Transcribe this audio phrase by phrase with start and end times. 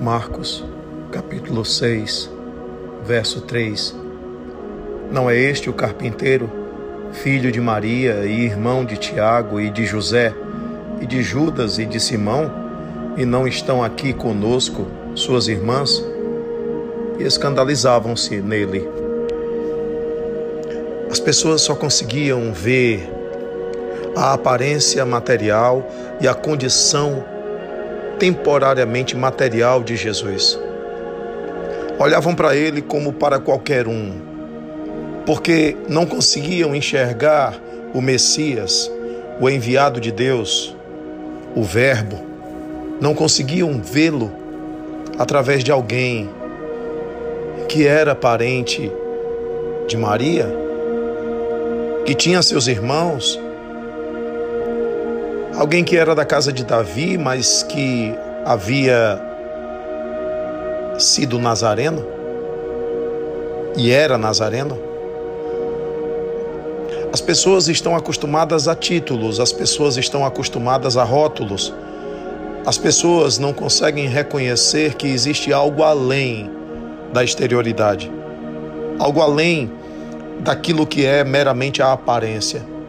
[0.00, 0.64] Marcos,
[1.12, 2.30] capítulo 6,
[3.04, 3.94] verso 3.
[5.12, 6.50] Não é este o carpinteiro,
[7.12, 10.34] filho de Maria e irmão de Tiago e de José,
[11.02, 12.50] e de Judas e de Simão,
[13.18, 16.02] e não estão aqui conosco suas irmãs?
[17.18, 18.88] E escandalizavam-se nele.
[21.10, 23.06] As pessoas só conseguiam ver
[24.16, 25.86] a aparência material
[26.22, 27.22] e a condição
[28.20, 30.60] temporariamente material de Jesus.
[31.98, 34.12] Olhavam para ele como para qualquer um,
[35.24, 37.58] porque não conseguiam enxergar
[37.94, 38.92] o Messias,
[39.40, 40.76] o enviado de Deus,
[41.56, 42.20] o Verbo,
[43.00, 44.30] não conseguiam vê-lo
[45.18, 46.28] através de alguém
[47.68, 48.92] que era parente
[49.88, 50.46] de Maria,
[52.04, 53.40] que tinha seus irmãos
[55.60, 58.14] alguém que era da casa de Davi, mas que
[58.46, 59.20] havia
[60.98, 62.02] sido nazareno
[63.76, 64.78] e era nazareno.
[67.12, 71.74] As pessoas estão acostumadas a títulos, as pessoas estão acostumadas a rótulos.
[72.64, 76.50] As pessoas não conseguem reconhecer que existe algo além
[77.12, 78.10] da exterioridade,
[78.98, 79.70] algo além
[80.40, 82.79] daquilo que é meramente a aparência.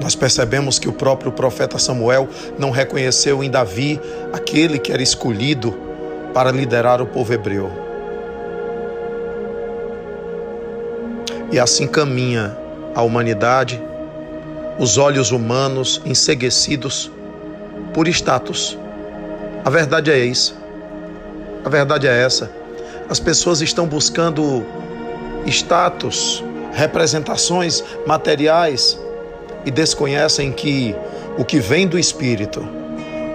[0.00, 4.00] Nós percebemos que o próprio profeta Samuel não reconheceu em Davi
[4.32, 5.76] aquele que era escolhido
[6.32, 7.70] para liderar o povo hebreu.
[11.50, 12.56] E assim caminha
[12.94, 13.82] a humanidade,
[14.78, 17.10] os olhos humanos enseguecidos
[17.92, 18.78] por status.
[19.64, 20.56] A verdade é isso.
[21.64, 22.50] A verdade é essa.
[23.08, 24.64] As pessoas estão buscando
[25.46, 28.98] status, representações materiais
[29.68, 30.96] e desconhecem que
[31.36, 32.66] o que vem do Espírito,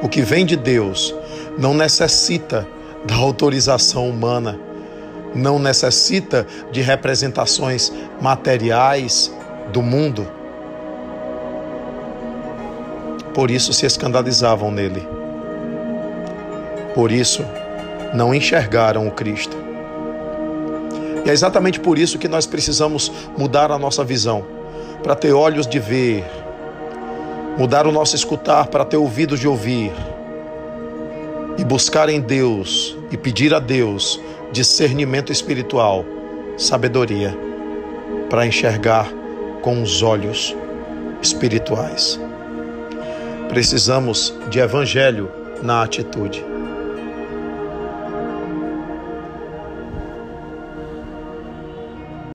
[0.02, 1.14] o que vem de Deus,
[1.60, 2.68] não necessita
[3.06, 4.60] da autorização humana,
[5.36, 9.32] não necessita de representações materiais
[9.72, 10.28] do mundo.
[13.32, 15.08] Por isso se escandalizavam nele.
[16.96, 17.46] Por isso
[18.12, 19.56] não enxergaram o Cristo.
[21.24, 24.63] E é exatamente por isso que nós precisamos mudar a nossa visão
[25.04, 26.26] para ter olhos de ver,
[27.58, 29.92] mudar o nosso escutar para ter ouvidos de ouvir,
[31.58, 34.20] e buscar em Deus e pedir a Deus
[34.52, 36.06] discernimento espiritual,
[36.58, 37.38] sabedoria,
[38.30, 39.12] para enxergar
[39.62, 40.56] com os olhos
[41.22, 42.20] espirituais.
[43.50, 45.30] Precisamos de evangelho
[45.62, 46.53] na atitude.